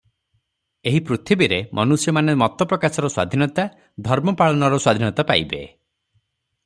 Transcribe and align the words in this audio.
ଏହି 0.91 1.01
ପୃଥିବୀରେ 1.09 1.59
ମନୁଷ୍ୟମାନେ 1.79 2.35
ମତପ୍ରକାଶର 2.43 3.11
ସ୍ୱାଧୀନତା, 3.17 3.67
ଧର୍ମପାଳନର 4.09 4.81
ସ୍ୱାଧୀନତା 4.87 5.29
ପାଇବେ। 5.33 5.63